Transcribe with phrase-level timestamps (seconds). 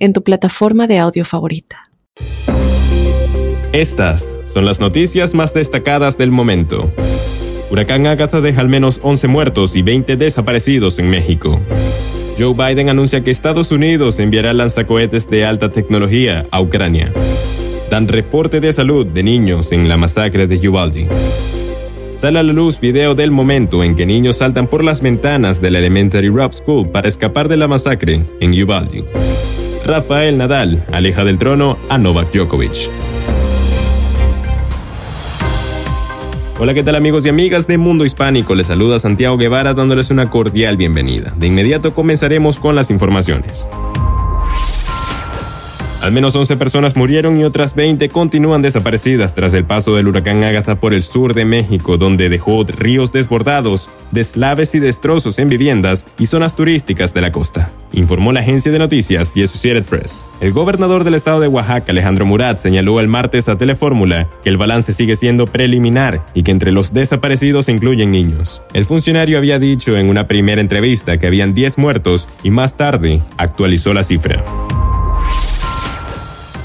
[0.00, 1.84] en tu plataforma de audio favorita.
[3.72, 6.90] Estas son las noticias más destacadas del momento.
[7.70, 11.60] Huracán Agatha deja al menos 11 muertos y 20 desaparecidos en México.
[12.36, 17.12] Joe Biden anuncia que Estados Unidos enviará lanzacohetes de alta tecnología a Ucrania.
[17.90, 21.06] Dan reporte de salud de niños en la masacre de Uvalde.
[22.14, 25.70] Sale a la luz video del momento en que niños saltan por las ventanas de
[25.70, 29.04] la Elementary Rock School para escapar de la masacre en Uvalde.
[29.90, 32.88] Rafael Nadal aleja del trono a Novak Djokovic.
[36.60, 38.54] Hola, ¿qué tal amigos y amigas de Mundo Hispánico?
[38.54, 41.32] Les saluda Santiago Guevara dándoles una cordial bienvenida.
[41.36, 43.68] De inmediato comenzaremos con las informaciones.
[46.00, 50.42] Al menos 11 personas murieron y otras 20 continúan desaparecidas tras el paso del huracán
[50.42, 56.06] Agatha por el sur de México, donde dejó ríos desbordados, deslaves y destrozos en viviendas
[56.18, 60.24] y zonas turísticas de la costa, informó la agencia de noticias The Associated Press.
[60.40, 64.56] El gobernador del estado de Oaxaca, Alejandro Murat, señaló el martes a Telefórmula que el
[64.56, 68.62] balance sigue siendo preliminar y que entre los desaparecidos incluyen niños.
[68.72, 73.20] El funcionario había dicho en una primera entrevista que habían 10 muertos y más tarde
[73.36, 74.42] actualizó la cifra.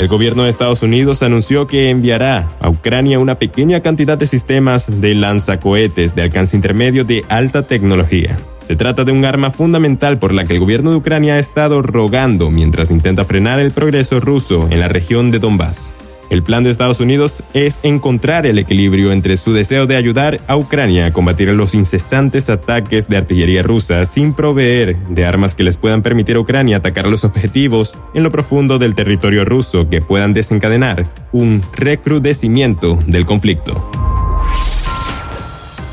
[0.00, 5.02] El gobierno de Estados Unidos anunció que enviará a Ucrania una pequeña cantidad de sistemas
[5.02, 8.38] de lanzacohetes de alcance intermedio de alta tecnología.
[8.66, 11.82] Se trata de un arma fundamental por la que el gobierno de Ucrania ha estado
[11.82, 15.94] rogando mientras intenta frenar el progreso ruso en la región de Donbass.
[16.30, 20.56] El plan de Estados Unidos es encontrar el equilibrio entre su deseo de ayudar a
[20.56, 25.76] Ucrania a combatir los incesantes ataques de artillería rusa sin proveer de armas que les
[25.76, 30.32] puedan permitir a Ucrania atacar los objetivos en lo profundo del territorio ruso que puedan
[30.32, 34.19] desencadenar un recrudecimiento del conflicto.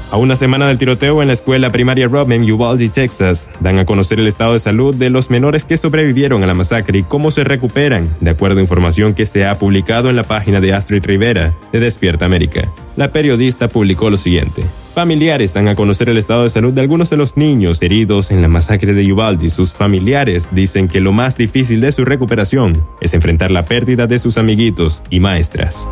[0.09, 4.19] A una semana del tiroteo en la escuela primaria Rob en Texas, dan a conocer
[4.19, 7.44] el estado de salud de los menores que sobrevivieron a la masacre y cómo se
[7.44, 11.53] recuperan, de acuerdo a información que se ha publicado en la página de Astrid Rivera
[11.73, 12.72] de Despierta América.
[12.96, 14.63] La periodista publicó lo siguiente.
[14.96, 18.41] Familiares dan a conocer el estado de salud de algunos de los niños heridos en
[18.41, 19.50] la masacre de Uvalde.
[19.50, 24.19] Sus familiares dicen que lo más difícil de su recuperación es enfrentar la pérdida de
[24.19, 25.88] sus amiguitos y maestras.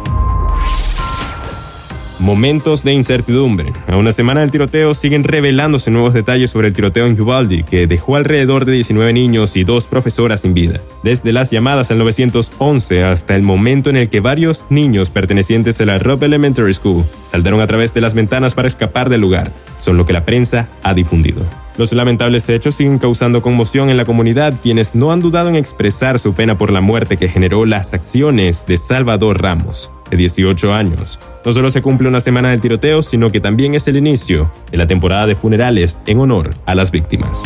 [2.20, 3.74] Momentos de incertidumbre.
[3.88, 7.88] A una semana del tiroteo siguen revelándose nuevos detalles sobre el tiroteo en Uvalde, que
[7.88, 10.80] dejó alrededor de 19 niños y dos profesoras sin vida.
[11.04, 15.86] Desde las llamadas al 911 hasta el momento en el que varios niños pertenecientes a
[15.86, 19.98] la Robb Elementary School saltaron a través de las ventanas para escapar del lugar, son
[19.98, 21.42] lo que la prensa ha difundido.
[21.78, 26.20] Los lamentables hechos siguen causando conmoción en la comunidad, quienes no han dudado en expresar
[26.20, 31.20] su pena por la muerte que generó las acciones de Salvador Ramos, de 18 años.
[31.45, 34.79] No solo se cumple una semana del tiroteo, sino que también es el inicio de
[34.79, 37.44] la temporada de funerales en honor a las víctimas.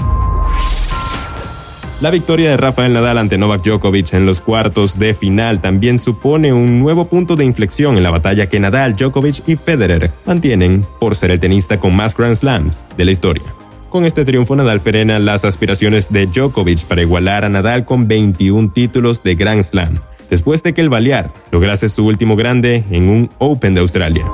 [2.00, 6.54] La victoria de Rafael Nadal ante Novak Djokovic en los cuartos de final también supone
[6.54, 11.18] un nuevo punto de inflexión en la batalla que Nadal, Djokovic y Federer mantienen por
[11.18, 13.44] ser el tenista con más Grand Slams de la historia.
[13.90, 18.72] Con este triunfo, Nadal frena las aspiraciones de Djokovic para igualar a Nadal con 21
[18.72, 20.00] títulos de Grand Slam,
[20.30, 24.26] después de que el Balear lograse su último grande en un Open de Australia.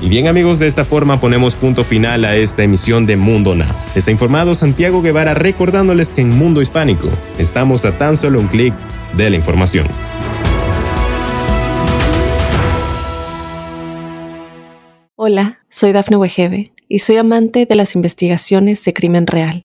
[0.00, 3.66] Y bien amigos, de esta forma ponemos punto final a esta emisión de Mundo Now.
[3.96, 7.08] Está informado Santiago Guevara recordándoles que en Mundo Hispánico
[7.38, 8.74] estamos a tan solo un clic
[9.16, 9.86] de la información.
[15.16, 19.64] Hola, soy Dafne Wegebe y soy amante de las investigaciones de crimen real.